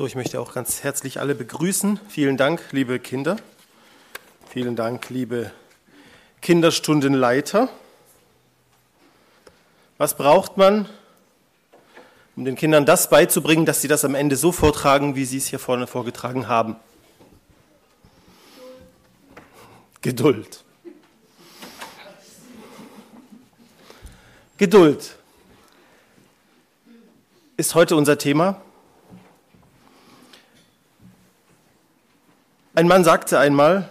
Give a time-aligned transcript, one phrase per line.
[0.00, 2.00] So, ich möchte auch ganz herzlich alle begrüßen.
[2.08, 3.36] Vielen Dank, liebe Kinder.
[4.48, 5.52] Vielen Dank, liebe
[6.40, 7.68] Kinderstundenleiter.
[9.98, 10.88] Was braucht man,
[12.34, 15.48] um den Kindern das beizubringen, dass sie das am Ende so vortragen, wie sie es
[15.48, 16.76] hier vorne vorgetragen haben?
[20.00, 20.64] Geduld.
[24.56, 25.18] Geduld
[27.58, 28.62] ist heute unser Thema.
[32.80, 33.90] Ein Mann sagte einmal,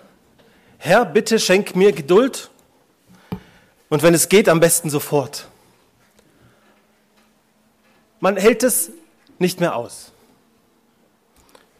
[0.79, 2.49] Herr, bitte schenk mir Geduld
[3.87, 5.47] und wenn es geht, am besten sofort.
[8.19, 8.89] Man hält es
[9.37, 10.11] nicht mehr aus.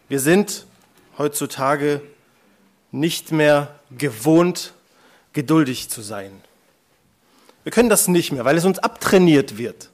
[0.08, 0.66] Wir sind
[1.18, 2.00] heutzutage
[2.92, 4.72] nicht mehr gewohnt,
[5.32, 6.40] geduldig zu sein.
[7.64, 9.90] Wir können das nicht mehr, weil es uns abtrainiert wird.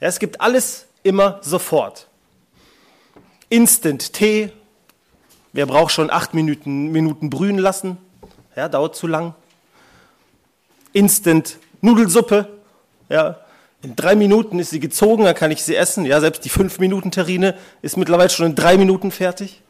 [0.00, 2.08] Ja, es gibt alles immer sofort.
[3.50, 4.50] Instant Tee,
[5.54, 7.96] wer braucht schon acht Minuten, Minuten brühen lassen?
[8.54, 9.34] Ja, dauert zu lang.
[10.92, 12.48] Instant Nudelsuppe,
[13.08, 13.40] ja,
[13.82, 16.04] in drei Minuten ist sie gezogen, dann kann ich sie essen.
[16.04, 19.62] Ja, selbst die fünf Minuten Terrine ist mittlerweile schon in drei Minuten fertig.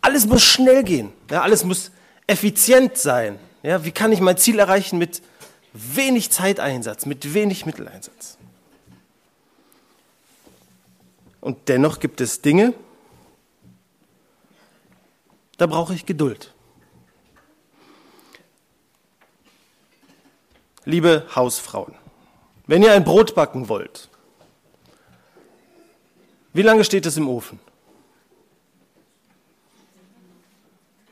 [0.00, 1.12] Alles muss schnell gehen.
[1.30, 1.90] Ja, alles muss
[2.26, 3.38] effizient sein.
[3.62, 5.22] Ja, wie kann ich mein Ziel erreichen mit
[5.72, 8.36] wenig Zeiteinsatz, mit wenig Mitteleinsatz?
[11.40, 12.74] Und dennoch gibt es Dinge,
[15.58, 16.54] da brauche ich Geduld.
[20.84, 21.94] Liebe Hausfrauen,
[22.66, 24.08] wenn ihr ein Brot backen wollt,
[26.54, 27.60] wie lange steht es im Ofen?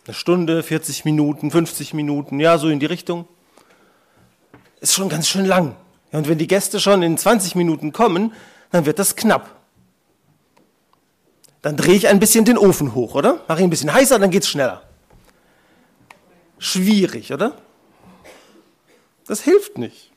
[0.06, 3.28] Eine Stunde, 40 Minuten, 50 Minuten, ja, so in die Richtung.
[4.80, 5.76] Ist schon ganz schön lang.
[6.12, 8.32] Ja, und wenn die Gäste schon in 20 Minuten kommen,
[8.70, 9.55] dann wird das knapp.
[11.66, 13.40] Dann drehe ich ein bisschen den Ofen hoch, oder?
[13.48, 14.84] Mache ihn ein bisschen heißer, dann geht es schneller.
[16.60, 17.58] Schwierig, oder?
[19.26, 20.12] Das hilft nicht.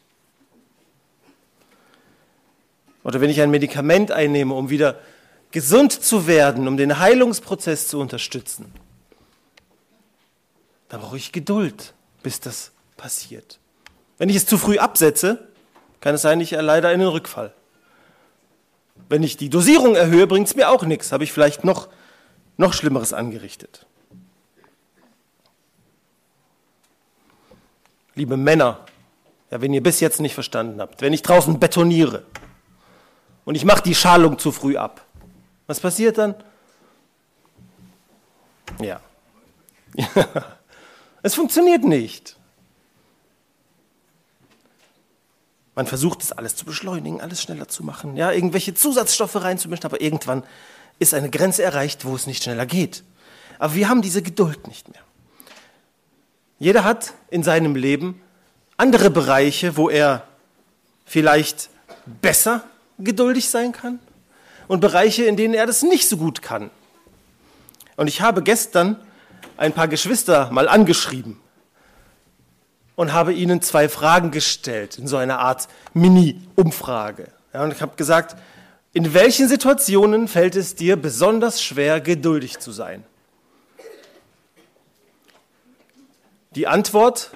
[3.03, 4.99] Oder wenn ich ein Medikament einnehme, um wieder
[5.49, 8.71] gesund zu werden, um den Heilungsprozess zu unterstützen,
[10.87, 13.57] da brauche ich Geduld, bis das passiert.
[14.19, 15.47] Wenn ich es zu früh absetze,
[15.99, 17.55] kann es sein, ich erleide einen Rückfall.
[19.07, 21.11] Wenn ich die Dosierung erhöhe, bringt es mir auch nichts.
[21.11, 21.87] Habe ich vielleicht noch,
[22.57, 23.85] noch Schlimmeres angerichtet.
[28.15, 28.85] Liebe Männer,
[29.51, 32.23] ja, wenn ihr bis jetzt nicht verstanden habt, wenn ich draußen betoniere
[33.45, 35.05] und ich mache die Schalung zu früh ab,
[35.67, 36.35] was passiert dann?
[38.81, 38.99] Ja.
[41.23, 42.38] es funktioniert nicht.
[45.79, 50.01] Man versucht es alles zu beschleunigen, alles schneller zu machen, ja, irgendwelche Zusatzstoffe reinzumischen, aber
[50.01, 50.43] irgendwann
[50.99, 53.05] ist eine Grenze erreicht, wo es nicht schneller geht.
[53.59, 54.99] Aber wir haben diese Geduld nicht mehr.
[56.57, 58.21] Jeder hat in seinem Leben
[58.75, 60.27] andere Bereiche, wo er
[61.05, 61.69] vielleicht
[62.05, 62.65] besser
[62.97, 63.99] geduldig sein kann
[64.67, 66.71] und Bereiche, in denen er das nicht so gut kann.
[67.95, 68.97] Und ich habe gestern
[69.55, 71.39] ein paar Geschwister mal angeschrieben
[72.99, 77.29] und habe ihnen zwei Fragen gestellt, in so einer Art Mini-Umfrage.
[77.53, 78.35] Ja, und ich habe gesagt,
[78.91, 83.05] in welchen Situationen fällt es dir besonders schwer, geduldig zu sein?
[86.55, 87.31] Die Antwort,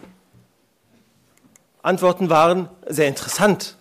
[1.82, 3.78] Antworten waren sehr interessant.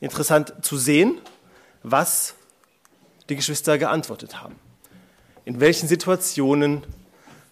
[0.00, 1.20] Interessant zu sehen,
[1.84, 2.34] was
[3.28, 4.56] die Geschwister geantwortet haben.
[5.44, 6.82] In welchen Situationen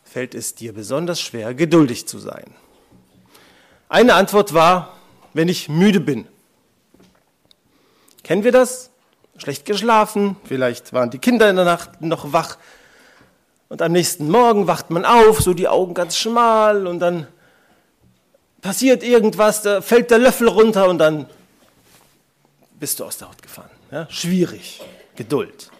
[0.02, 2.56] fällt es dir besonders schwer, geduldig zu sein?
[3.88, 4.96] Eine Antwort war,
[5.32, 6.26] wenn ich müde bin.
[8.22, 8.90] Kennen wir das?
[9.38, 12.58] Schlecht geschlafen, vielleicht waren die Kinder in der Nacht noch wach
[13.68, 17.26] und am nächsten Morgen wacht man auf, so die Augen ganz schmal und dann
[18.60, 21.26] passiert irgendwas, da fällt der Löffel runter und dann
[22.80, 23.70] bist du aus der Haut gefahren.
[23.92, 24.06] Ja?
[24.10, 24.82] Schwierig,
[25.14, 25.70] Geduld.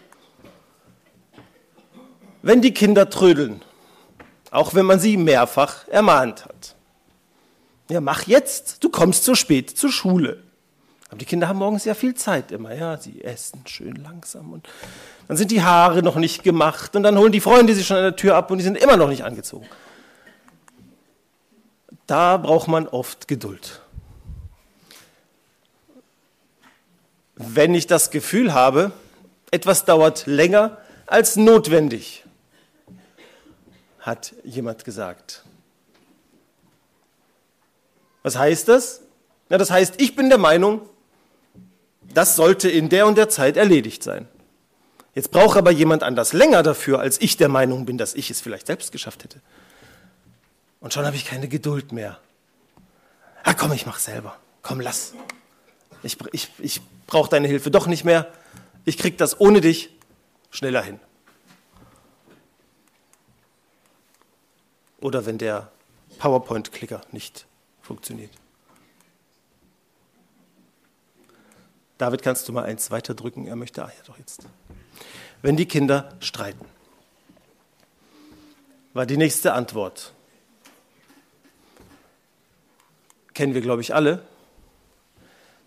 [2.43, 3.63] Wenn die Kinder trödeln,
[4.51, 6.77] auch wenn man sie mehrfach ermahnt hat.
[7.91, 10.43] Ja, mach jetzt, du kommst zu spät zur Schule.
[11.09, 14.69] Aber die Kinder haben morgens ja viel Zeit immer, ja, sie essen schön langsam und
[15.27, 18.03] dann sind die Haare noch nicht gemacht und dann holen die Freunde sie schon an
[18.03, 19.67] der Tür ab und die sind immer noch nicht angezogen.
[22.07, 23.81] Da braucht man oft Geduld.
[27.37, 28.93] Wenn ich das Gefühl habe,
[29.51, 32.25] etwas dauert länger als notwendig,
[34.01, 35.45] hat jemand gesagt.
[38.29, 39.01] Was heißt das?
[39.49, 40.83] Ja, das heißt, ich bin der Meinung,
[42.13, 44.29] das sollte in der und der Zeit erledigt sein.
[45.15, 48.43] Jetzt braucht aber jemand anders länger dafür, als ich der Meinung bin, dass ich es
[48.43, 49.41] vielleicht selbst geschafft hätte.
[50.81, 52.19] Und schon habe ich keine Geduld mehr.
[53.45, 54.37] Ah, komm, ich mach selber.
[54.61, 55.15] Komm, lass.
[56.03, 58.31] Ich, ich, ich brauche deine Hilfe doch nicht mehr.
[58.85, 59.89] Ich krieg das ohne dich
[60.51, 61.01] schneller hin.
[65.01, 65.73] Oder wenn der
[66.19, 67.48] PowerPoint-Klicker nicht
[67.89, 68.31] funktioniert.
[71.97, 73.47] David, kannst du mal eins weiterdrücken?
[73.47, 74.47] Er möchte, ah ja, doch jetzt.
[75.43, 76.65] Wenn die Kinder streiten,
[78.93, 80.13] war die nächste Antwort.
[83.35, 84.23] Kennen wir, glaube ich, alle.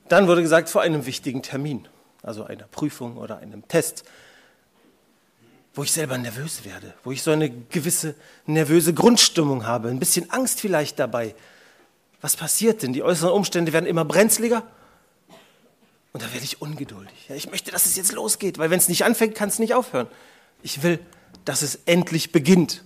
[0.07, 1.87] Dann wurde gesagt, vor einem wichtigen Termin,
[2.21, 4.03] also einer Prüfung oder einem Test,
[5.73, 8.15] wo ich selber nervös werde, wo ich so eine gewisse
[8.45, 11.33] nervöse Grundstimmung habe, ein bisschen Angst vielleicht dabei.
[12.21, 12.93] Was passiert denn?
[12.93, 14.63] Die äußeren Umstände werden immer brenzliger
[16.13, 17.29] und da werde ich ungeduldig.
[17.29, 19.73] Ja, ich möchte, dass es jetzt losgeht, weil wenn es nicht anfängt, kann es nicht
[19.73, 20.07] aufhören.
[20.61, 20.99] Ich will,
[21.45, 22.83] dass es endlich beginnt.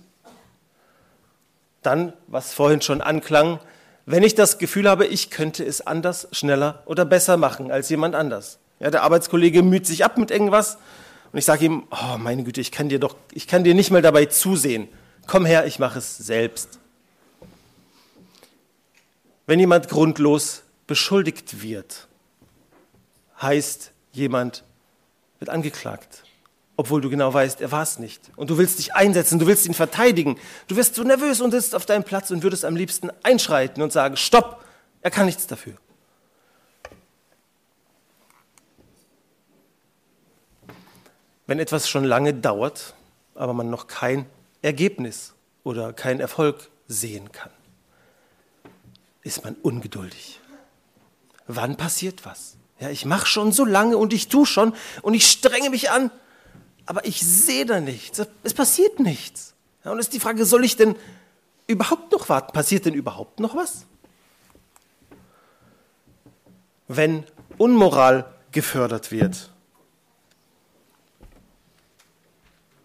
[1.82, 3.60] Dann, was vorhin schon anklang,
[4.06, 8.14] wenn ich das Gefühl habe, ich könnte es anders, schneller oder besser machen als jemand
[8.14, 8.58] anders.
[8.78, 10.78] Ja, der Arbeitskollege müht sich ab mit irgendwas
[11.32, 13.90] und ich sage ihm, oh meine Güte, ich kann dir doch, ich kann dir nicht
[13.90, 14.88] mal dabei zusehen.
[15.26, 16.78] Komm her, ich mache es selbst.
[19.46, 22.08] Wenn jemand grundlos beschuldigt wird,
[23.40, 24.64] heißt, jemand
[25.38, 26.24] wird angeklagt,
[26.76, 28.30] obwohl du genau weißt, er war es nicht.
[28.36, 30.38] Und du willst dich einsetzen, du willst ihn verteidigen.
[30.68, 33.92] Du wirst so nervös und sitzt auf deinem Platz und würdest am liebsten einschreiten und
[33.92, 34.64] sagen, stopp,
[35.00, 35.74] er kann nichts dafür.
[41.46, 42.94] Wenn etwas schon lange dauert,
[43.36, 44.26] aber man noch kein
[44.62, 47.50] Ergebnis oder keinen Erfolg sehen kann,
[49.26, 50.40] ist man ungeduldig.
[51.48, 52.56] Wann passiert was?
[52.78, 56.12] Ja, ich mache schon so lange und ich tue schon und ich strenge mich an,
[56.86, 58.22] aber ich sehe da nichts.
[58.44, 59.54] Es passiert nichts.
[59.84, 60.94] Ja, und ist die Frage, soll ich denn
[61.66, 62.52] überhaupt noch warten?
[62.52, 63.84] Passiert denn überhaupt noch was?
[66.86, 67.24] Wenn
[67.58, 69.50] Unmoral gefördert wird,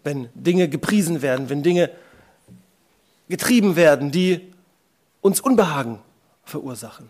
[0.02, 1.90] wenn Dinge gepriesen werden, wenn Dinge
[3.28, 4.52] getrieben werden, die
[5.20, 6.00] uns Unbehagen
[6.44, 7.08] verursachen,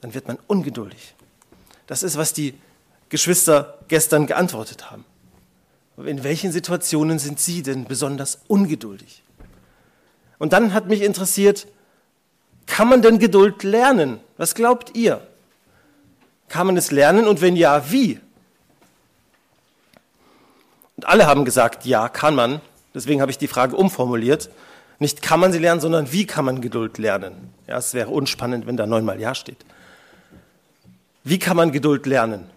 [0.00, 1.14] dann wird man ungeduldig.
[1.86, 2.54] Das ist, was die
[3.08, 5.04] Geschwister gestern geantwortet haben.
[5.96, 9.22] In welchen Situationen sind Sie denn besonders ungeduldig?
[10.38, 11.66] Und dann hat mich interessiert,
[12.66, 14.20] kann man denn Geduld lernen?
[14.36, 15.26] Was glaubt ihr?
[16.48, 18.20] Kann man es lernen und wenn ja, wie?
[20.96, 22.60] Und alle haben gesagt, ja, kann man.
[22.94, 24.50] Deswegen habe ich die Frage umformuliert.
[24.98, 27.52] Nicht kann man sie lernen, sondern wie kann man Geduld lernen?
[27.66, 29.64] Ja, es wäre unspannend, wenn da neunmal Ja steht.
[31.22, 32.48] Wie kann man Geduld lernen?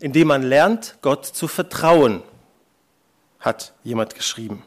[0.00, 2.22] Indem man lernt, Gott zu vertrauen,
[3.40, 4.62] hat jemand geschrieben.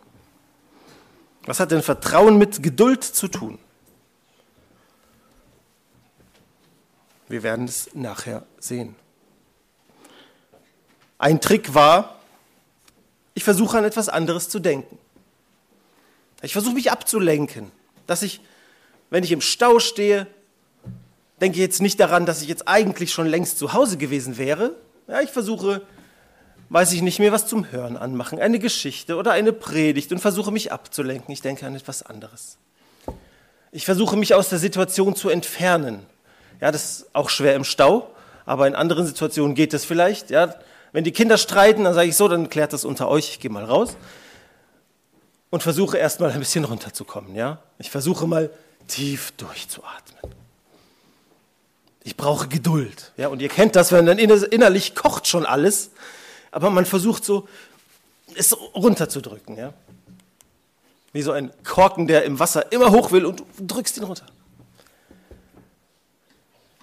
[1.46, 3.58] Was hat denn Vertrauen mit Geduld zu tun?
[7.28, 8.96] Wir werden es nachher sehen.
[11.18, 12.20] Ein Trick war,
[13.34, 15.00] ich versuche an etwas anderes zu denken.
[16.42, 17.72] Ich versuche mich abzulenken,
[18.06, 18.42] dass ich,
[19.10, 20.28] wenn ich im Stau stehe,
[21.42, 24.76] denke jetzt nicht daran, dass ich jetzt eigentlich schon längst zu Hause gewesen wäre.
[25.08, 25.82] Ja, ich versuche,
[26.70, 30.52] weiß ich nicht, mir was zum Hören anmachen, eine Geschichte oder eine Predigt und versuche
[30.52, 31.32] mich abzulenken.
[31.32, 32.58] Ich denke an etwas anderes.
[33.72, 36.06] Ich versuche mich aus der Situation zu entfernen.
[36.62, 38.12] Ja, das ist auch schwer im Stau,
[38.46, 40.30] aber in anderen Situationen geht es vielleicht.
[40.30, 40.56] Ja,
[40.92, 43.52] wenn die Kinder streiten, dann sage ich so, dann klärt das unter euch, ich gehe
[43.52, 43.98] mal raus
[45.50, 47.36] und versuche erstmal ein bisschen runterzukommen.
[47.36, 48.50] Ja, ich versuche mal
[48.88, 50.34] tief durchzuatmen.
[52.04, 53.12] Ich brauche Geduld.
[53.18, 55.92] Ja, und ihr kennt das, wenn dann innerlich kocht schon alles,
[56.52, 57.48] aber man versucht so,
[58.36, 59.58] es runterzudrücken.
[59.58, 59.74] Ja?
[61.12, 64.26] Wie so ein Korken, der im Wasser immer hoch will und du drückst ihn runter.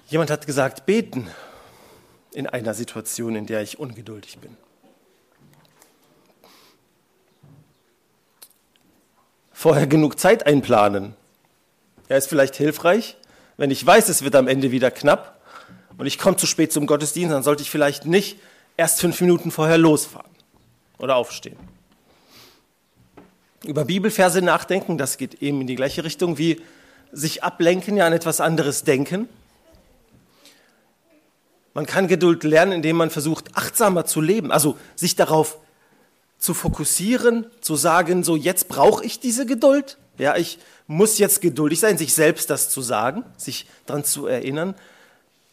[0.09, 1.30] Jemand hat gesagt, beten
[2.33, 4.56] in einer Situation, in der ich ungeduldig bin.
[9.54, 11.14] Vorher genug Zeit einplanen.
[12.11, 13.16] Ja, ist vielleicht hilfreich,
[13.56, 15.40] wenn ich weiß, es wird am Ende wieder knapp
[15.96, 18.38] und ich komme zu spät zum Gottesdienst, dann sollte ich vielleicht nicht
[18.76, 20.30] erst fünf Minuten vorher losfahren
[20.99, 21.56] oder aufstehen.
[23.64, 26.61] Über Bibelverse nachdenken, das geht eben in die gleiche Richtung wie
[27.12, 29.28] sich ablenken, ja an etwas anderes denken.
[31.75, 35.58] Man kann Geduld lernen, indem man versucht, achtsamer zu leben, also sich darauf
[36.44, 39.96] zu fokussieren, zu sagen, so jetzt brauche ich diese Geduld.
[40.18, 44.74] Ja, ich muss jetzt geduldig sein, sich selbst das zu sagen, sich daran zu erinnern,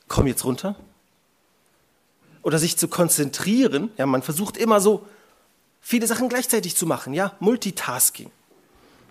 [0.10, 0.75] komm jetzt runter.
[2.43, 3.89] oder sich zu konzentrieren.
[3.98, 5.07] Ja, man versucht immer so
[5.79, 8.29] viele Sachen gleichzeitig zu machen, ja, Multitasking.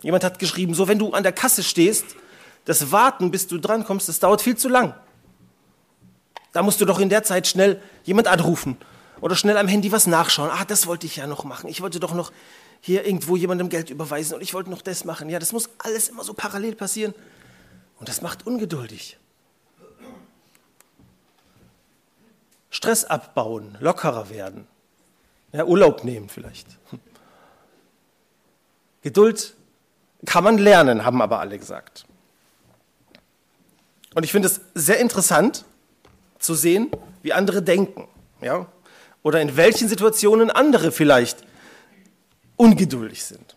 [0.03, 2.05] Jemand hat geschrieben, so wenn du an der Kasse stehst,
[2.67, 4.95] das Warten, bis du drankommst, das dauert viel zu lang.
[6.53, 8.77] Da musst du doch in der Zeit schnell jemand anrufen
[9.21, 10.51] oder schnell am Handy was nachschauen.
[10.51, 11.69] Ah, das wollte ich ja noch machen.
[11.69, 12.33] Ich wollte doch noch
[12.81, 15.29] hier irgendwo jemandem Geld überweisen und ich wollte noch das machen.
[15.29, 17.15] Ja, das muss alles immer so parallel passieren.
[17.99, 19.19] Und das macht ungeduldig.
[22.71, 24.67] Stress abbauen, lockerer werden.
[25.53, 26.67] Ja, Urlaub nehmen vielleicht.
[29.03, 29.55] Geduld
[30.25, 32.07] kann man lernen, haben aber alle gesagt.
[34.15, 35.65] Und ich finde es sehr interessant
[36.39, 36.91] zu sehen,
[37.23, 38.09] wie andere denken.
[38.41, 38.67] Ja?
[39.23, 41.45] Oder in welchen Situationen andere vielleicht
[42.57, 43.57] ungeduldig sind.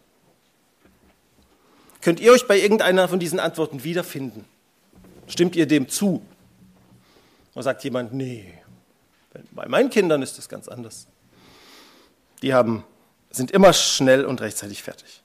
[2.01, 4.45] Könnt ihr euch bei irgendeiner von diesen Antworten wiederfinden?
[5.27, 6.21] Stimmt ihr dem zu?
[7.53, 8.53] Oder sagt jemand, nee,
[9.51, 11.07] bei meinen Kindern ist das ganz anders.
[12.41, 12.83] Die haben,
[13.31, 15.21] sind immer schnell und rechtzeitig fertig.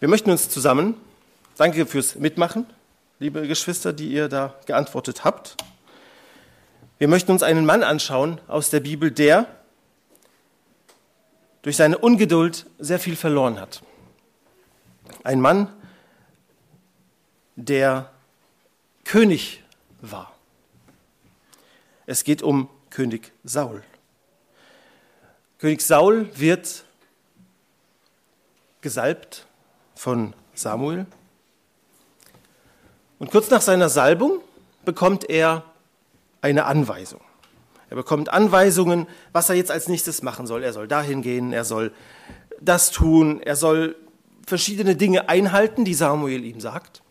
[0.00, 0.96] Wir möchten uns zusammen,
[1.56, 2.66] danke fürs Mitmachen,
[3.20, 5.56] liebe Geschwister, die ihr da geantwortet habt.
[7.02, 9.48] Wir möchten uns einen Mann anschauen aus der Bibel, der
[11.62, 13.82] durch seine Ungeduld sehr viel verloren hat.
[15.24, 15.66] Ein Mann,
[17.56, 18.12] der
[19.02, 19.64] König
[20.00, 20.32] war.
[22.06, 23.82] Es geht um König Saul.
[25.58, 26.84] König Saul wird
[28.80, 29.48] gesalbt
[29.96, 31.06] von Samuel.
[33.18, 34.40] Und kurz nach seiner Salbung
[34.84, 35.64] bekommt er
[36.42, 37.22] eine Anweisung.
[37.88, 40.62] Er bekommt Anweisungen, was er jetzt als nächstes machen soll.
[40.62, 41.92] Er soll dahin gehen, er soll
[42.60, 43.96] das tun, er soll
[44.46, 47.02] verschiedene Dinge einhalten, die Samuel ihm sagt.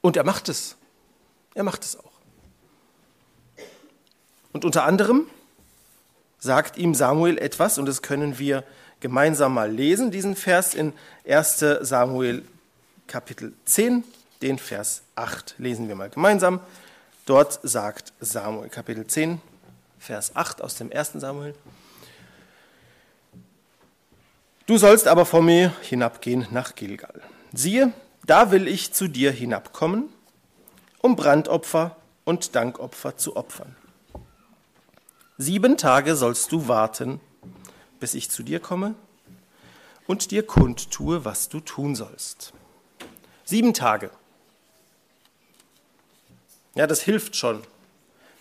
[0.00, 0.76] Und er macht es.
[1.54, 2.12] Er macht es auch.
[4.52, 5.26] Und unter anderem
[6.38, 8.64] sagt ihm Samuel etwas, und das können wir
[9.00, 10.92] gemeinsam mal lesen, diesen Vers in
[11.26, 12.44] 1 Samuel
[13.06, 14.04] Kapitel 10,
[14.44, 16.60] den Vers 8 lesen wir mal gemeinsam.
[17.26, 19.40] Dort sagt Samuel, Kapitel 10,
[19.98, 21.12] Vers 8 aus dem 1.
[21.14, 21.54] Samuel.
[24.66, 27.22] Du sollst aber vor mir hinabgehen nach Gilgal.
[27.54, 27.92] Siehe,
[28.26, 30.10] da will ich zu dir hinabkommen,
[31.00, 33.74] um Brandopfer und Dankopfer zu opfern.
[35.38, 37.20] Sieben Tage sollst du warten,
[37.98, 38.94] bis ich zu dir komme
[40.06, 42.52] und dir kundtue, was du tun sollst.
[43.44, 44.10] Sieben Tage.
[46.74, 47.62] Ja, das hilft schon,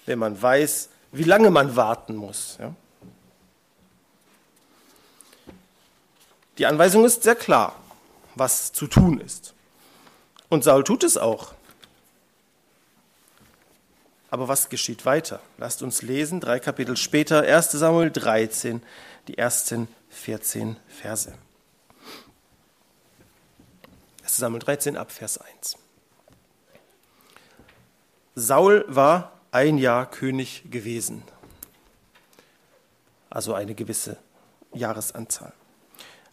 [0.05, 2.57] wenn man weiß, wie lange man warten muss.
[2.59, 2.73] Ja?
[6.57, 7.75] Die Anweisung ist sehr klar,
[8.35, 9.53] was zu tun ist.
[10.49, 11.53] Und Saul tut es auch.
[14.29, 15.41] Aber was geschieht weiter?
[15.59, 18.81] Lasst uns lesen, drei Kapitel später, 1 Samuel 13,
[19.27, 21.33] die ersten 14 Verse.
[24.23, 25.77] 1 Samuel 13 ab Vers 1.
[28.35, 31.21] Saul war ein Jahr König gewesen,
[33.29, 34.17] also eine gewisse
[34.73, 35.53] Jahresanzahl,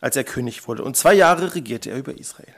[0.01, 0.83] als er König wurde.
[0.83, 2.55] Und zwei Jahre regierte er über Israel.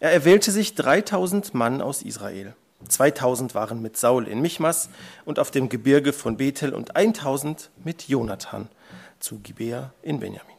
[0.00, 2.56] Er erwählte sich 3000 Mann aus Israel.
[2.88, 4.88] 2000 waren mit Saul in Michmas
[5.24, 8.68] und auf dem Gebirge von Bethel und 1000 mit Jonathan
[9.20, 10.56] zu Gibea in Benjamin.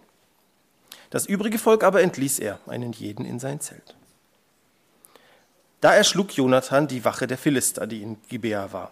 [1.09, 3.97] Das übrige Volk aber entließ er, einen jeden in sein Zelt.
[5.81, 8.91] Da erschlug Jonathan die Wache der Philister, die in Gibea war.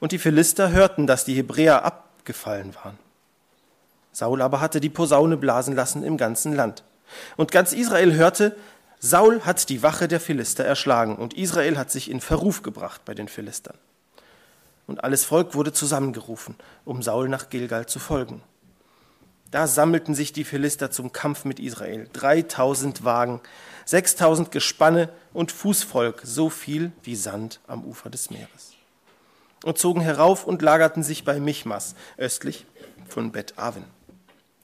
[0.00, 2.98] Und die Philister hörten, dass die Hebräer abgefallen waren.
[4.12, 6.82] Saul aber hatte die Posaune blasen lassen im ganzen Land.
[7.36, 8.56] Und ganz Israel hörte,
[8.98, 13.14] Saul hat die Wache der Philister erschlagen und Israel hat sich in Verruf gebracht bei
[13.14, 13.76] den Philistern.
[14.86, 18.42] Und alles Volk wurde zusammengerufen, um Saul nach Gilgal zu folgen.
[19.50, 22.08] Da sammelten sich die Philister zum Kampf mit Israel.
[22.12, 23.40] 3000 Wagen,
[23.84, 28.74] 6000 Gespanne und Fußvolk, so viel wie Sand am Ufer des Meeres.
[29.64, 32.64] Und zogen herauf und lagerten sich bei Michmas, östlich
[33.08, 33.84] von Bet Aven.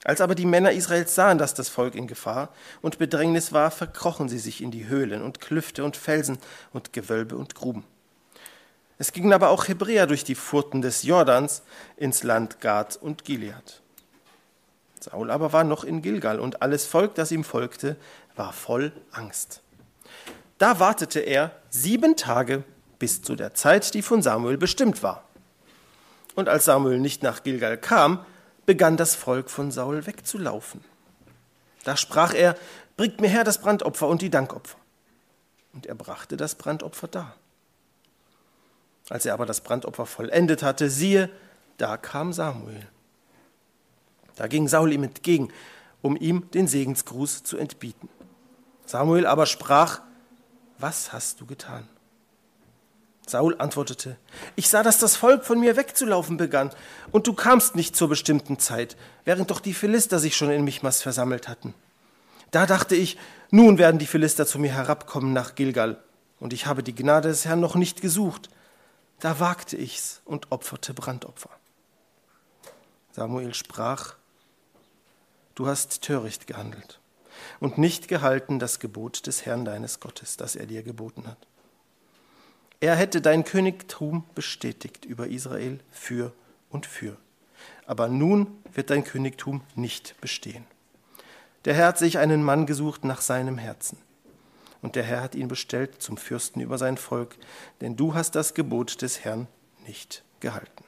[0.05, 2.49] Als aber die Männer Israels sahen, dass das Volk in Gefahr
[2.81, 6.37] und Bedrängnis war, verkrochen sie sich in die Höhlen und Klüfte und Felsen
[6.71, 7.83] und Gewölbe und Gruben.
[8.97, 11.61] Es gingen aber auch Hebräer durch die Furten des Jordans
[11.97, 13.81] ins Land Gad und Gilead.
[15.03, 17.95] Saul aber war noch in Gilgal und alles Volk, das ihm folgte,
[18.35, 19.61] war voll Angst.
[20.57, 22.63] Da wartete er sieben Tage
[22.99, 25.23] bis zu der Zeit, die von Samuel bestimmt war.
[26.35, 28.25] Und als Samuel nicht nach Gilgal kam,
[28.65, 30.83] begann das Volk von Saul wegzulaufen.
[31.83, 32.55] Da sprach er,
[32.97, 34.77] bringt mir her das Brandopfer und die Dankopfer.
[35.73, 37.35] Und er brachte das Brandopfer dar.
[39.09, 41.29] Als er aber das Brandopfer vollendet hatte, siehe,
[41.77, 42.87] da kam Samuel.
[44.37, 45.51] Da ging Saul ihm entgegen,
[46.01, 48.07] um ihm den Segensgruß zu entbieten.
[48.85, 50.01] Samuel aber sprach,
[50.77, 51.87] was hast du getan?
[53.27, 54.17] Saul antwortete,
[54.55, 56.69] ich sah, dass das Volk von mir wegzulaufen begann,
[57.11, 61.01] und du kamst nicht zur bestimmten Zeit, während doch die Philister sich schon in Michmas
[61.01, 61.73] versammelt hatten.
[62.51, 63.17] Da dachte ich,
[63.51, 66.01] nun werden die Philister zu mir herabkommen nach Gilgal,
[66.39, 68.49] und ich habe die Gnade des Herrn noch nicht gesucht.
[69.19, 71.49] Da wagte ich's und opferte Brandopfer.
[73.11, 74.15] Samuel sprach,
[75.57, 76.99] du hast töricht gehandelt
[77.59, 81.37] und nicht gehalten das Gebot des Herrn deines Gottes, das er dir geboten hat.
[82.79, 86.31] Er hätte dein Königtum bestätigt über Israel für
[86.69, 87.17] und für.
[87.87, 90.65] Aber nun wird dein Königtum nicht bestehen.
[91.65, 93.97] Der Herr hat sich einen Mann gesucht nach seinem Herzen.
[94.83, 97.35] Und der Herr hat ihn bestellt zum Fürsten über sein Volk,
[97.81, 99.47] denn du hast das Gebot des Herrn
[99.87, 100.83] nicht gehalten.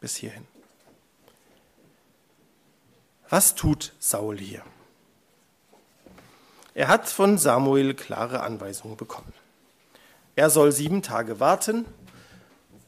[0.00, 0.46] Bis hierhin.
[3.28, 4.62] Was tut Saul hier?
[6.74, 9.32] Er hat von Samuel klare Anweisungen bekommen.
[10.36, 11.86] Er soll sieben Tage warten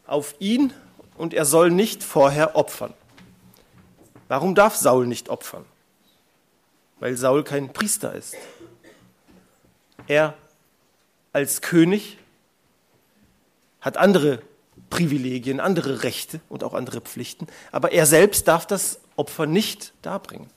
[0.06, 0.72] auf ihn
[1.16, 2.94] und er soll nicht vorher opfern.
[4.28, 5.64] Warum darf Saul nicht opfern?
[7.00, 8.36] Weil Saul kein Priester ist.
[10.06, 10.34] Er
[11.32, 12.18] als König
[13.80, 14.42] hat andere
[14.90, 20.48] Privilegien, andere Rechte und auch andere Pflichten, aber er selbst darf das Opfer nicht darbringen.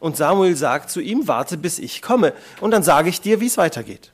[0.00, 3.46] Und Samuel sagt zu ihm, warte bis ich komme und dann sage ich dir, wie
[3.46, 4.12] es weitergeht.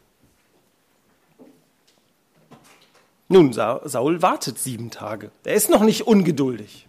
[3.28, 5.30] Nun, Saul wartet sieben Tage.
[5.44, 6.86] Er ist noch nicht ungeduldig.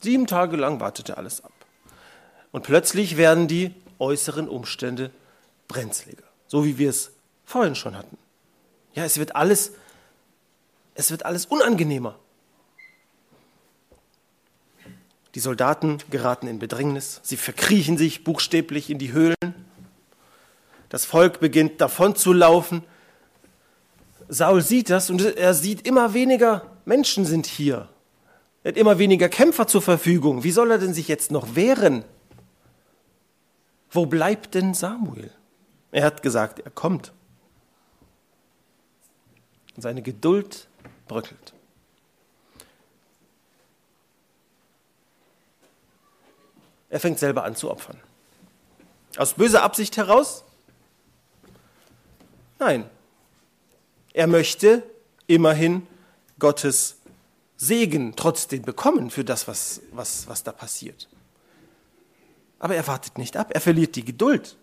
[0.00, 1.52] Sieben Tage lang wartet er alles ab.
[2.50, 5.10] Und plötzlich werden die äußeren Umstände
[5.68, 7.12] brenzliger, so wie wir es
[7.44, 8.18] vorhin schon hatten.
[8.94, 9.72] Ja, es wird alles,
[10.98, 12.18] es wird alles unangenehmer.
[15.34, 19.36] Die Soldaten geraten in Bedrängnis, sie verkriechen sich buchstäblich in die Höhlen.
[20.88, 22.82] Das Volk beginnt davon zu laufen
[24.28, 27.88] Saul sieht das und er sieht immer weniger Menschen sind hier.
[28.62, 30.44] Er hat immer weniger Kämpfer zur Verfügung.
[30.44, 32.04] Wie soll er denn sich jetzt noch wehren?
[33.90, 35.30] Wo bleibt denn Samuel?
[35.92, 37.14] Er hat gesagt, er kommt.
[39.78, 40.68] Seine Geduld
[41.08, 41.52] bröckelt.
[46.90, 48.00] Er fängt selber an zu opfern.
[49.16, 50.44] Aus böser Absicht heraus?
[52.58, 52.88] Nein,
[54.12, 54.82] er möchte
[55.26, 55.86] immerhin
[56.38, 56.96] Gottes
[57.56, 61.08] Segen trotzdem bekommen für das, was, was, was da passiert.
[62.58, 64.56] Aber er wartet nicht ab, er verliert die Geduld.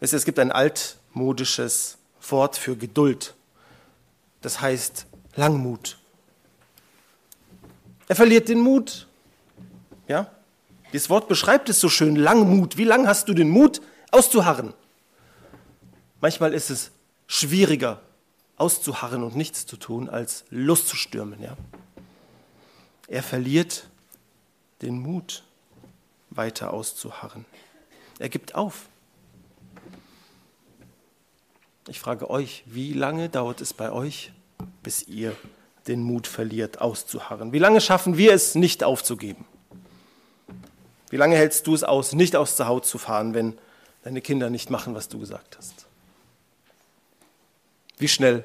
[0.00, 1.96] Es gibt ein altmodisches
[2.28, 3.34] Wort für Geduld.
[4.40, 5.98] Das heißt Langmut.
[8.08, 9.06] Er verliert den Mut.
[10.08, 10.30] Ja?
[10.92, 12.76] Das Wort beschreibt es so schön, Langmut.
[12.76, 13.80] Wie lang hast du den Mut
[14.10, 14.74] auszuharren?
[16.20, 16.90] Manchmal ist es
[17.26, 18.00] schwieriger
[18.56, 21.42] auszuharren und nichts zu tun, als loszustürmen.
[21.42, 21.56] Ja?
[23.08, 23.88] Er verliert
[24.82, 25.42] den Mut,
[26.30, 27.44] weiter auszuharren.
[28.18, 28.86] Er gibt auf.
[31.88, 34.32] Ich frage euch, wie lange dauert es bei euch,
[34.82, 35.36] bis ihr
[35.88, 37.52] den Mut verliert, auszuharren?
[37.52, 39.44] Wie lange schaffen wir es, nicht aufzugeben?
[41.10, 43.58] Wie lange hältst du es aus, nicht aus der Haut zu fahren, wenn
[44.02, 45.86] deine Kinder nicht machen, was du gesagt hast?
[47.98, 48.44] Wie schnell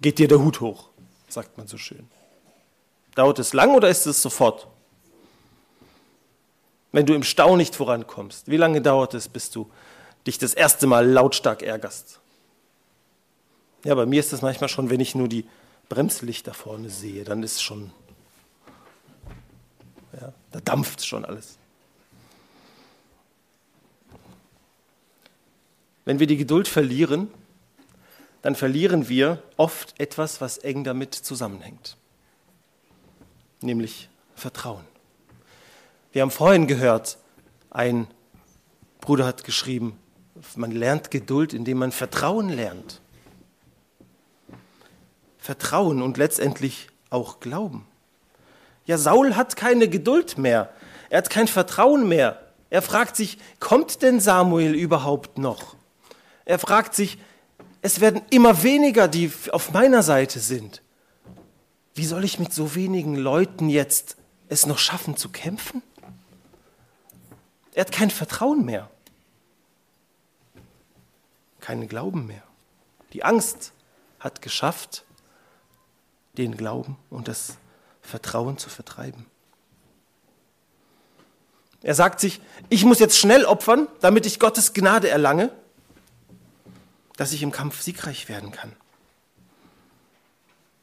[0.00, 0.90] geht dir der Hut hoch,
[1.28, 2.08] sagt man so schön.
[3.14, 4.66] Dauert es lang oder ist es sofort?
[6.92, 9.70] Wenn du im Stau nicht vorankommst, wie lange dauert es, bis du
[10.26, 12.20] dich das erste Mal lautstark ärgerst?
[13.84, 15.46] Ja, bei mir ist es manchmal schon, wenn ich nur die
[15.88, 17.92] Bremslichter vorne sehe, dann ist schon,
[20.18, 21.58] ja, da dampft schon alles.
[26.06, 27.28] Wenn wir die Geduld verlieren,
[28.42, 31.96] dann verlieren wir oft etwas, was eng damit zusammenhängt,
[33.60, 34.84] nämlich Vertrauen.
[36.12, 37.18] Wir haben vorhin gehört,
[37.70, 38.06] ein
[39.00, 39.98] Bruder hat geschrieben,
[40.56, 43.00] man lernt Geduld, indem man Vertrauen lernt.
[45.38, 47.86] Vertrauen und letztendlich auch Glauben.
[48.86, 50.70] Ja, Saul hat keine Geduld mehr.
[51.10, 52.40] Er hat kein Vertrauen mehr.
[52.70, 55.76] Er fragt sich, kommt denn Samuel überhaupt noch?
[56.44, 57.18] Er fragt sich,
[57.82, 60.82] es werden immer weniger, die auf meiner Seite sind.
[61.94, 64.16] Wie soll ich mit so wenigen Leuten jetzt
[64.48, 65.82] es noch schaffen zu kämpfen?
[67.74, 68.90] Er hat kein Vertrauen mehr.
[71.64, 72.42] Keinen Glauben mehr.
[73.14, 73.72] Die Angst
[74.20, 75.06] hat geschafft,
[76.36, 77.56] den Glauben und das
[78.02, 79.24] Vertrauen zu vertreiben.
[81.82, 85.50] Er sagt sich, ich muss jetzt schnell opfern, damit ich Gottes Gnade erlange,
[87.16, 88.72] dass ich im Kampf siegreich werden kann.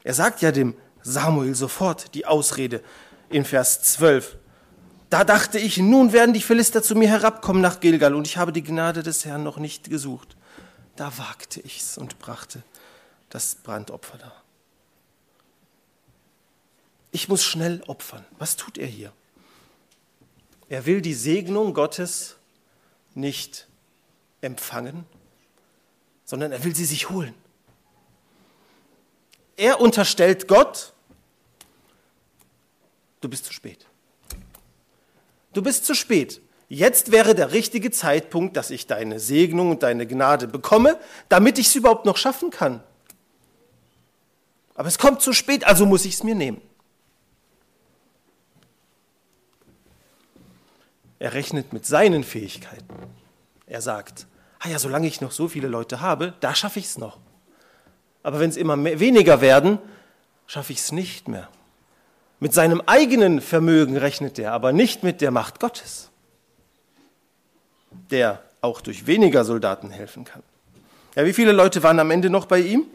[0.02, 2.82] Er sagt ja dem Samuel sofort die Ausrede
[3.28, 4.36] in Vers 12.
[5.10, 8.52] Da dachte ich, nun werden die Philister zu mir herabkommen nach Gilgal und ich habe
[8.52, 10.36] die Gnade des Herrn noch nicht gesucht.
[11.02, 12.62] Da wagte ich's und brachte
[13.28, 14.44] das Brandopfer dar.
[17.10, 18.24] Ich muss schnell opfern.
[18.38, 19.12] Was tut er hier?
[20.68, 22.36] Er will die Segnung Gottes
[23.16, 23.66] nicht
[24.42, 25.04] empfangen,
[26.24, 27.34] sondern er will sie sich holen.
[29.56, 30.92] Er unterstellt Gott,
[33.20, 33.88] du bist zu spät.
[35.52, 36.40] Du bist zu spät.
[36.74, 41.66] Jetzt wäre der richtige Zeitpunkt, dass ich deine Segnung und deine Gnade bekomme, damit ich
[41.66, 42.82] es überhaupt noch schaffen kann.
[44.74, 46.62] Aber es kommt zu spät, also muss ich es mir nehmen.
[51.18, 52.94] Er rechnet mit seinen Fähigkeiten.
[53.66, 54.26] Er sagt,
[54.58, 57.18] ah ja, solange ich noch so viele Leute habe, da schaffe ich es noch.
[58.22, 59.78] Aber wenn es immer mehr, weniger werden,
[60.46, 61.50] schaffe ich es nicht mehr.
[62.40, 66.08] Mit seinem eigenen Vermögen rechnet er, aber nicht mit der Macht Gottes,
[68.10, 70.42] der auch durch weniger Soldaten helfen kann.
[71.14, 72.86] Ja, wie viele Leute waren am Ende noch bei ihm?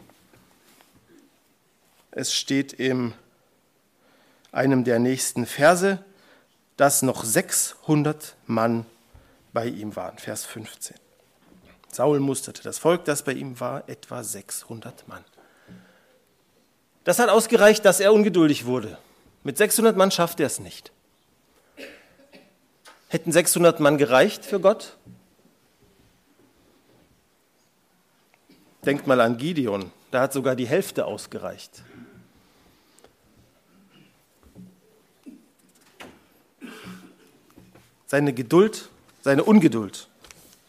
[2.10, 3.14] Es steht in
[4.50, 6.02] einem der nächsten Verse,
[6.76, 8.86] dass noch 600 Mann
[9.52, 10.18] bei ihm waren.
[10.18, 10.96] Vers 15.
[11.92, 15.24] Saul musterte das Volk, das bei ihm war, etwa 600 Mann.
[17.04, 18.98] Das hat ausgereicht, dass er ungeduldig wurde.
[19.42, 20.92] Mit 600 Mann schafft er es nicht.
[23.08, 24.96] Hätten 600 Mann gereicht für Gott?
[28.84, 31.82] Denkt mal an Gideon, da hat sogar die Hälfte ausgereicht.
[38.06, 38.88] Seine Geduld,
[39.22, 40.08] seine Ungeduld,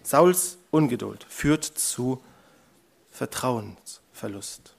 [0.03, 2.21] Sauls Ungeduld führt zu
[3.11, 4.73] Vertrauensverlust,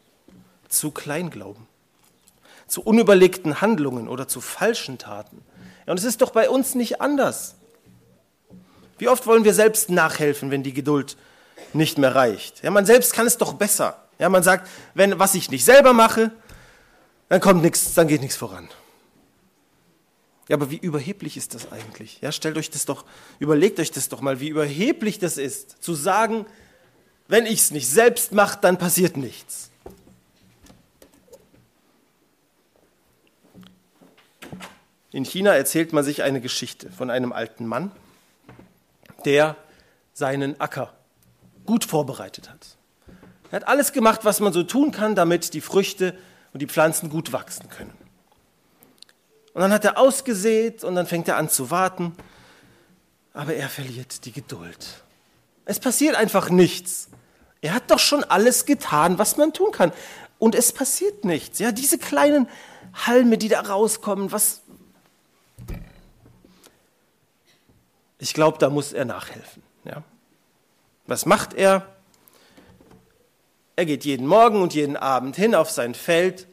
[0.68, 1.66] zu Kleinglauben,
[2.70, 5.42] zu unüberlegten Handlungen oder zu falschen Taten.
[5.86, 7.56] und es ist doch bei uns nicht anders.
[8.96, 11.16] Wie oft wollen wir selbst nachhelfen, wenn die Geduld
[11.72, 12.62] nicht mehr reicht?
[12.62, 13.96] Ja, man selbst kann es doch besser.
[14.18, 16.30] Ja, man sagt, wenn was ich nicht selber mache,
[17.28, 18.68] dann kommt nichts, dann geht nichts voran.
[20.48, 22.20] Ja, aber wie überheblich ist das eigentlich?
[22.20, 23.04] Ja, stellt euch das doch,
[23.38, 26.46] überlegt euch das doch mal, wie überheblich das ist, zu sagen,
[27.26, 29.69] wenn ich es nicht selbst mache, dann passiert nichts.
[35.12, 37.90] In China erzählt man sich eine Geschichte von einem alten Mann,
[39.24, 39.56] der
[40.12, 40.92] seinen Acker
[41.66, 42.76] gut vorbereitet hat.
[43.50, 46.16] Er hat alles gemacht, was man so tun kann, damit die Früchte
[46.52, 47.92] und die Pflanzen gut wachsen können.
[49.52, 52.14] Und dann hat er ausgesät und dann fängt er an zu warten.
[53.32, 55.02] Aber er verliert die Geduld.
[55.64, 57.08] Es passiert einfach nichts.
[57.60, 59.92] Er hat doch schon alles getan, was man tun kann.
[60.38, 61.58] Und es passiert nichts.
[61.58, 62.48] Ja, diese kleinen
[62.94, 64.59] Halme, die da rauskommen, was.
[68.20, 69.62] Ich glaube, da muss er nachhelfen.
[69.84, 70.02] Ja.
[71.06, 71.86] Was macht er?
[73.76, 76.46] Er geht jeden Morgen und jeden Abend hin auf sein Feld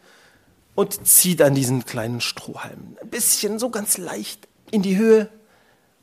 [0.75, 2.97] und zieht an diesen kleinen Strohhalmen.
[3.01, 5.29] Ein bisschen so ganz leicht in die Höhe,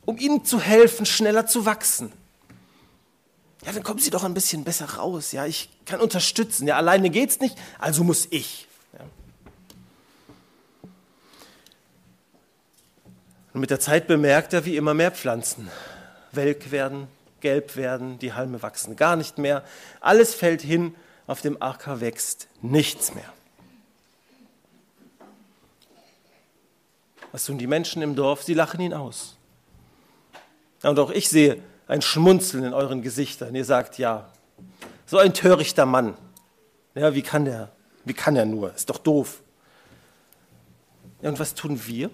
[0.05, 2.13] um ihnen zu helfen, schneller zu wachsen.
[3.65, 5.31] Ja, dann kommen sie doch ein bisschen besser raus.
[5.31, 6.67] Ja, ich kann unterstützen.
[6.67, 8.67] Ja, alleine geht's nicht, also muss ich.
[8.93, 9.05] Ja.
[13.55, 15.71] Und mit der Zeit bemerkt er, wie immer mehr Pflanzen
[16.33, 17.07] welk werden,
[17.39, 19.63] gelb werden, die Halme wachsen gar nicht mehr.
[20.01, 20.93] Alles fällt hin,
[21.25, 23.31] auf dem Acker wächst nichts mehr.
[27.31, 28.43] Was tun die Menschen im Dorf?
[28.43, 29.37] Sie lachen ihn aus.
[30.83, 33.55] Und auch ich sehe ein Schmunzeln in euren Gesichtern.
[33.55, 34.27] Ihr sagt, ja,
[35.05, 36.17] so ein törichter Mann.
[36.93, 37.71] Ja, wie kann der?
[38.03, 38.75] Wie kann er nur?
[38.75, 39.39] Ist doch doof.
[41.21, 42.09] Ja, und was tun wir?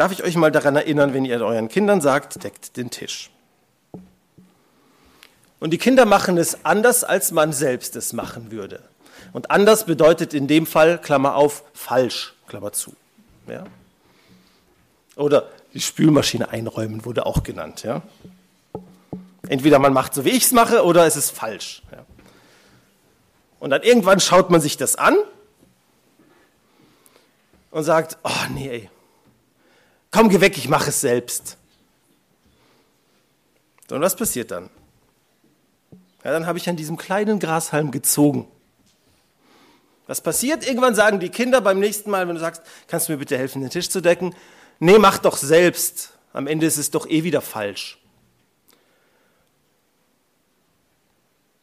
[0.00, 3.28] Darf ich euch mal daran erinnern, wenn ihr euren Kindern sagt, deckt den Tisch.
[5.58, 8.82] Und die Kinder machen es anders, als man selbst es machen würde.
[9.34, 12.32] Und anders bedeutet in dem Fall, Klammer auf, falsch.
[12.46, 12.94] Klammer zu.
[13.46, 13.64] Ja?
[15.16, 17.82] Oder die Spülmaschine einräumen wurde auch genannt.
[17.82, 18.00] Ja?
[19.50, 21.82] Entweder man macht so, wie ich es mache, oder es ist falsch.
[21.92, 22.06] Ja?
[23.58, 25.18] Und dann irgendwann schaut man sich das an
[27.70, 28.90] und sagt, oh nee, ey,
[30.10, 31.56] komm, geh weg, ich mache es selbst.
[33.90, 34.70] Und was passiert dann?
[36.24, 38.46] Ja, dann habe ich an diesem kleinen Grashalm gezogen.
[40.06, 40.66] Was passiert?
[40.66, 43.62] Irgendwann sagen die Kinder beim nächsten Mal, wenn du sagst, kannst du mir bitte helfen,
[43.62, 44.34] den Tisch zu decken?
[44.78, 46.12] Nee, mach doch selbst.
[46.32, 47.98] Am Ende ist es doch eh wieder falsch.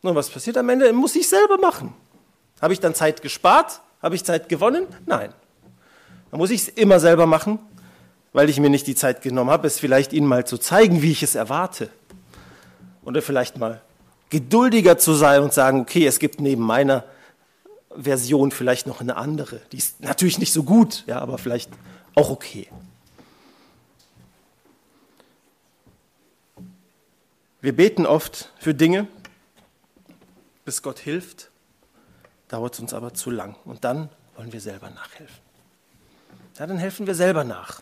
[0.01, 0.91] Und was passiert am Ende?
[0.93, 1.93] Muss ich selber machen.
[2.61, 3.81] Habe ich dann Zeit gespart?
[4.01, 4.87] Habe ich Zeit gewonnen?
[5.05, 5.33] Nein.
[6.31, 7.59] Dann muss ich es immer selber machen,
[8.37, 11.11] weil ich mir nicht die Zeit genommen habe, es vielleicht Ihnen mal zu zeigen, wie
[11.11, 11.89] ich es erwarte.
[13.03, 13.81] Oder vielleicht mal
[14.29, 17.03] geduldiger zu sein und sagen, okay, es gibt neben meiner
[17.95, 19.59] Version vielleicht noch eine andere.
[19.71, 21.71] Die ist natürlich nicht so gut, ja, aber vielleicht
[22.13, 22.67] auch okay.
[27.59, 29.07] Wir beten oft für Dinge,
[30.63, 31.49] bis Gott hilft,
[32.49, 33.55] dauert es uns aber zu lang.
[33.65, 35.39] Und dann wollen wir selber nachhelfen.
[36.59, 37.81] Ja, dann helfen wir selber nach.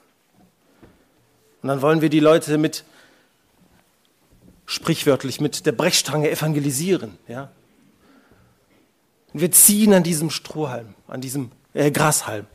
[1.66, 2.84] Und dann wollen wir die Leute mit,
[4.68, 7.18] sprichwörtlich, mit der Brechstange evangelisieren.
[7.28, 7.50] Ja?
[9.34, 12.46] Und wir ziehen an diesem Strohhalm, an diesem äh, Grashalm.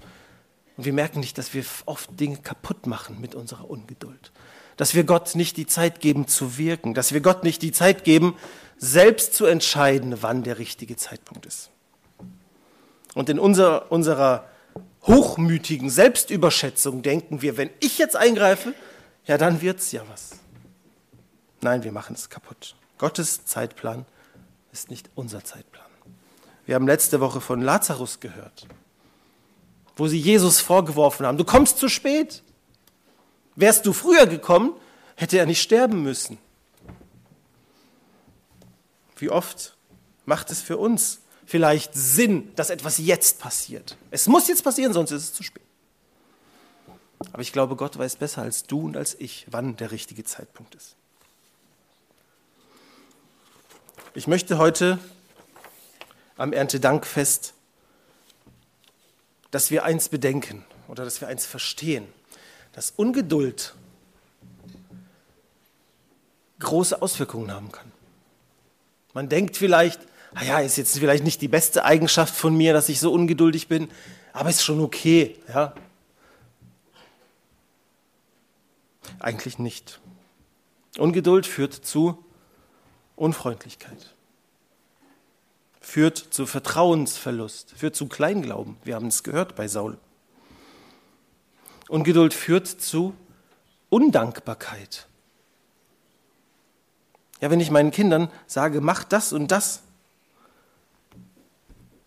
[0.77, 4.31] Und wir merken nicht, dass wir oft Dinge kaputt machen mit unserer Ungeduld.
[4.77, 6.95] Dass wir Gott nicht die Zeit geben zu wirken.
[6.95, 8.37] Dass wir Gott nicht die Zeit geben,
[8.79, 11.71] selbst zu entscheiden, wann der richtige Zeitpunkt ist.
[13.15, 14.45] Und in unserer, unserer
[15.03, 18.73] hochmütigen Selbstüberschätzung denken wir, wenn ich jetzt eingreife,
[19.27, 20.33] ja, dann wird's ja was.
[21.61, 22.75] Nein, wir machen es kaputt.
[22.99, 24.07] Gottes Zeitplan
[24.73, 25.85] ist nicht unser Zeitplan.
[26.67, 28.67] Wir haben letzte Woche von Lazarus gehört,
[29.97, 32.43] wo sie Jesus vorgeworfen haben, du kommst zu spät.
[33.57, 34.73] Wärst du früher gekommen,
[35.17, 36.39] hätte er nicht sterben müssen.
[39.17, 39.77] Wie oft
[40.25, 43.97] macht es für uns vielleicht Sinn, dass etwas jetzt passiert?
[44.11, 45.63] Es muss jetzt passieren, sonst ist es zu spät.
[47.33, 50.75] Aber ich glaube, Gott weiß besser als du und als ich, wann der richtige Zeitpunkt
[50.75, 50.97] ist.
[54.15, 54.99] Ich möchte heute
[56.37, 57.55] am Erntedankfest,
[59.51, 62.07] dass wir eins bedenken oder dass wir eins verstehen,
[62.73, 63.75] dass Ungeduld
[66.59, 67.91] große Auswirkungen haben kann.
[69.13, 70.01] Man denkt vielleicht,
[70.33, 73.91] naja, ist jetzt vielleicht nicht die beste Eigenschaft von mir, dass ich so ungeduldig bin,
[74.33, 75.75] aber ist schon okay, ja.
[79.21, 80.01] Eigentlich nicht.
[80.99, 82.25] Ungeduld führt zu
[83.17, 84.15] Unfreundlichkeit,
[85.81, 88.77] führt zu Vertrauensverlust, führt zu Kleinglauben.
[88.83, 89.99] Wir haben es gehört bei Saul.
[91.89, 93.15] Ungeduld führt zu
[93.91, 95.07] Undankbarkeit.
[97.41, 99.83] Ja, wenn ich meinen Kindern sage, mach das und das,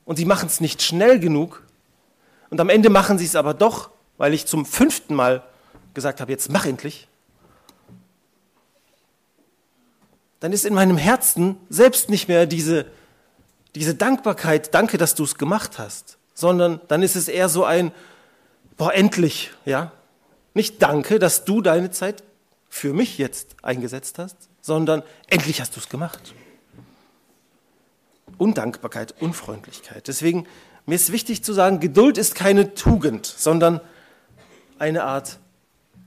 [0.05, 1.63] und sie machen es nicht schnell genug,
[2.49, 5.43] und am Ende machen sie es aber doch, weil ich zum fünften Mal
[5.93, 7.07] gesagt habe, jetzt mach endlich,
[10.39, 12.85] dann ist in meinem Herzen selbst nicht mehr diese,
[13.75, 17.91] diese Dankbarkeit, danke, dass du es gemacht hast, sondern dann ist es eher so ein,
[18.75, 19.91] boah, endlich, ja.
[20.53, 22.23] Nicht danke, dass du deine Zeit
[22.69, 26.33] für mich jetzt eingesetzt hast, sondern endlich hast du es gemacht.
[28.37, 30.07] Undankbarkeit, Unfreundlichkeit.
[30.07, 30.45] Deswegen,
[30.85, 33.79] mir ist wichtig zu sagen, Geduld ist keine Tugend, sondern
[34.77, 35.39] eine Art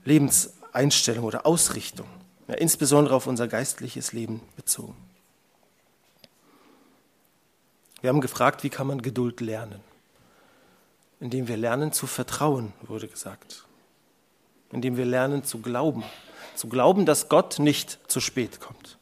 [0.07, 2.07] Lebenseinstellung oder Ausrichtung,
[2.47, 4.95] ja, insbesondere auf unser geistliches Leben bezogen.
[8.01, 9.81] Wir haben gefragt, wie kann man Geduld lernen?
[11.19, 13.65] Indem wir lernen zu vertrauen, wurde gesagt.
[14.71, 16.03] Indem wir lernen zu glauben
[16.57, 18.97] zu glauben, dass Gott nicht zu spät kommt,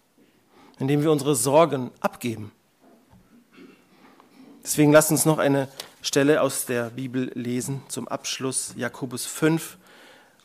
[0.80, 2.52] indem wir unsere Sorgen abgeben.
[4.64, 5.68] Deswegen lasst uns noch eine
[6.02, 9.78] Stelle aus der Bibel lesen zum Abschluss Jakobus 5,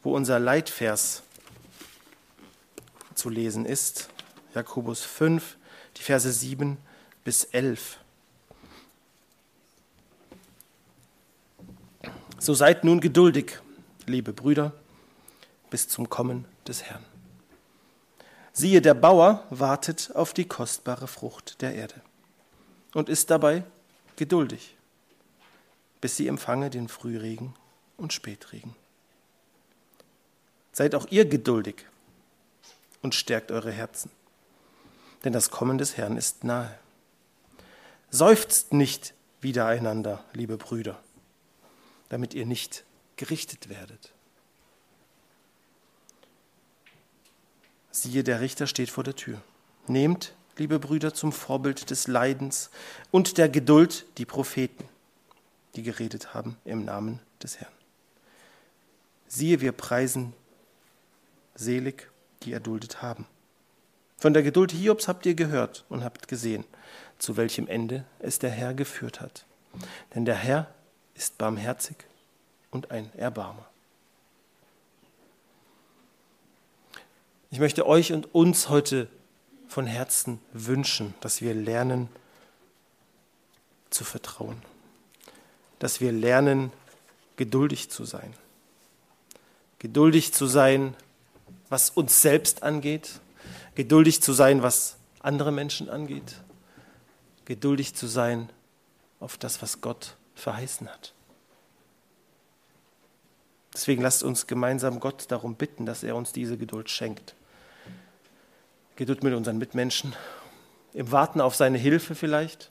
[0.03, 1.23] wo unser Leitvers
[3.15, 4.09] zu lesen ist.
[4.55, 5.57] Jakobus 5,
[5.97, 6.79] die Verse 7
[7.25, 7.99] bis 11.
[12.39, 13.61] So seid nun geduldig,
[14.07, 14.73] liebe Brüder,
[15.69, 17.05] bis zum Kommen des Herrn.
[18.53, 22.01] Siehe, der Bauer wartet auf die kostbare Frucht der Erde
[22.95, 23.63] und ist dabei
[24.17, 24.77] geduldig,
[26.01, 27.55] bis sie empfange den Frühregen
[27.97, 28.75] und Spätregen.
[30.73, 31.87] Seid auch ihr geduldig
[33.03, 34.11] und stärkt eure Herzen,
[35.25, 36.79] denn das Kommen des Herrn ist nahe.
[38.11, 41.01] Seufzt nicht widereinander, liebe Brüder,
[42.09, 42.85] damit ihr nicht
[43.17, 44.13] gerichtet werdet.
[47.91, 49.41] Siehe, der Richter steht vor der Tür.
[49.87, 52.71] Nehmt, liebe Brüder, zum Vorbild des Leidens
[53.11, 54.89] und der Geduld die Propheten,
[55.75, 57.73] die geredet haben im Namen des Herrn.
[59.27, 60.33] Siehe, wir preisen
[61.61, 62.11] selig,
[62.43, 63.27] die erduldet haben.
[64.19, 66.65] Von der Geduld Hiobs habt ihr gehört und habt gesehen,
[67.19, 69.47] zu welchem Ende es der Herr geführt hat.
[70.15, 70.73] Denn der Herr
[71.15, 71.97] ist barmherzig
[72.71, 73.67] und ein Erbarmer.
[77.51, 79.09] Ich möchte euch und uns heute
[79.69, 82.09] von Herzen wünschen, dass wir lernen
[83.91, 84.63] zu vertrauen,
[85.79, 86.73] dass wir lernen
[87.37, 88.35] geduldig zu sein.
[89.79, 90.95] Geduldig zu sein,
[91.71, 93.21] was uns selbst angeht,
[93.75, 96.37] geduldig zu sein, was andere Menschen angeht,
[97.47, 98.51] geduldig zu sein
[99.21, 101.15] auf das, was Gott verheißen hat.
[103.73, 107.35] Deswegen lasst uns gemeinsam Gott darum bitten, dass er uns diese Geduld schenkt.
[108.97, 110.15] Geduld mit unseren Mitmenschen,
[110.93, 112.71] im Warten auf seine Hilfe vielleicht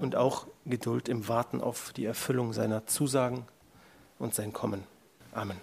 [0.00, 3.46] und auch Geduld im Warten auf die Erfüllung seiner Zusagen
[4.18, 4.84] und sein Kommen.
[5.32, 5.56] Amen.